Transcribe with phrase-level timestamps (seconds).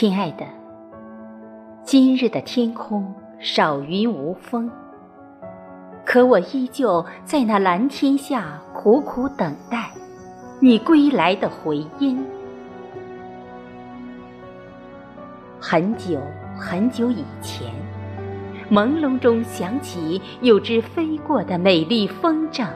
[0.00, 0.46] 亲爱的，
[1.82, 4.70] 今日的天空少云无风，
[6.06, 9.90] 可我依旧在那蓝天下苦苦等待
[10.60, 12.24] 你归来的回音。
[15.60, 16.20] 很久
[16.56, 17.66] 很久以前，
[18.70, 22.68] 朦胧中响起有只飞过的美丽风筝，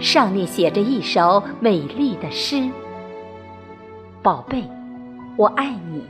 [0.00, 2.68] 上面写着一首美丽的诗。
[4.20, 4.64] 宝贝，
[5.36, 6.02] 我爱你，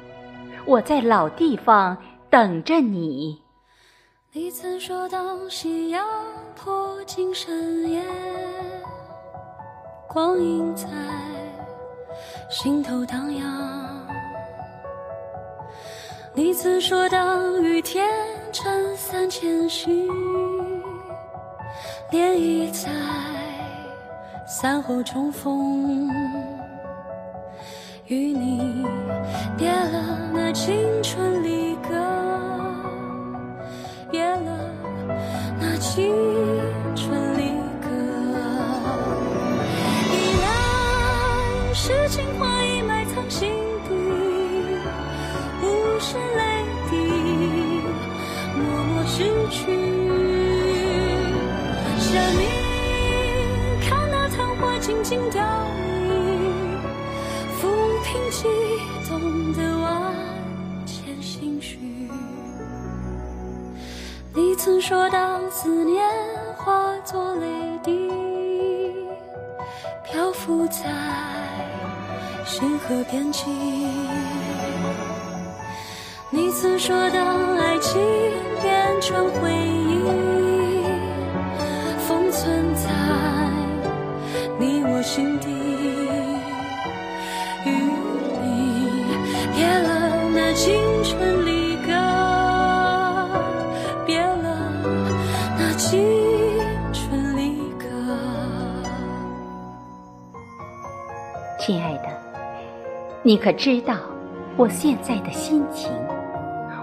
[0.66, 1.96] 我在老地方
[2.28, 3.40] 等着你。
[4.32, 6.06] 你曾说当夕阳
[6.54, 8.00] 破尽深夜，
[10.08, 10.86] 光影在
[12.48, 14.06] 心头荡漾。
[16.32, 18.08] 你曾说当雨天
[18.52, 20.08] 撑伞前行，
[22.12, 22.88] 涟漪在
[24.46, 26.08] 伞后重逢。
[28.06, 28.84] 与你
[30.52, 31.94] 青春离歌，
[34.10, 34.58] 别了
[35.60, 36.12] 那青
[36.96, 37.88] 春离歌。
[40.10, 40.44] 依然
[41.72, 43.52] 是情话已埋藏心
[43.88, 43.94] 底，
[45.62, 45.64] 无
[46.00, 46.96] 声泪滴，
[48.58, 49.58] 默默失去。
[51.98, 52.42] 生命
[53.88, 55.40] 看那昙花静静凋
[56.08, 56.10] 零。
[57.60, 57.62] 抚
[58.02, 58.48] 平激
[59.08, 60.12] 动的万
[64.62, 66.06] 曾说当思念
[66.54, 67.46] 化作泪
[67.82, 68.10] 滴，
[70.04, 70.84] 漂浮在
[72.44, 73.50] 星河边际。
[76.28, 77.98] 你曾说当爱情
[78.60, 80.02] 变成回忆，
[82.06, 82.90] 封存在
[84.58, 85.48] 你我心底。
[95.90, 96.00] 青
[96.92, 97.88] 春离歌。
[101.58, 102.04] 亲爱的，
[103.24, 103.96] 你可知道
[104.56, 105.90] 我现在的心情？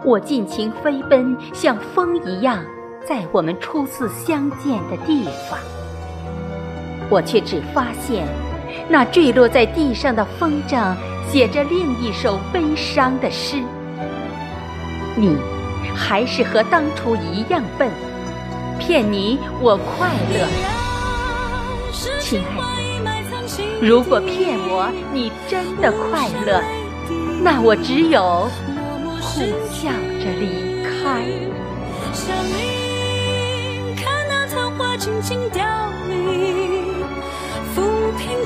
[0.03, 2.61] 我尽情飞奔，像风一样，
[3.07, 5.57] 在我们初次相见的地方，
[7.09, 8.27] 我却只发现
[8.89, 10.93] 那坠落在地上的风筝。
[11.29, 13.63] 写着另一首悲伤的诗，
[15.15, 15.37] 你
[15.95, 17.89] 还是和当初一样笨，
[18.77, 20.47] 骗你我快乐，
[22.19, 23.07] 亲爱的。
[23.81, 26.61] 如果骗我你真的快乐，
[27.43, 28.49] 那我只有
[29.21, 29.89] 苦笑
[30.19, 31.23] 着离开。
[33.95, 35.63] 看那昙花静静凋
[36.07, 37.03] 零，
[37.75, 37.77] 抚
[38.17, 38.43] 平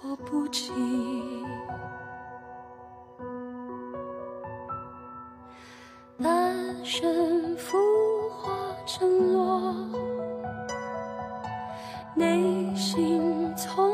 [0.00, 0.72] 说不起。
[6.22, 7.76] 半生浮
[8.30, 8.52] 华
[8.86, 9.74] 沉落，
[12.14, 13.92] 内心从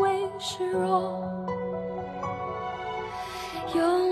[0.00, 1.22] 未示弱。
[3.74, 4.11] 用。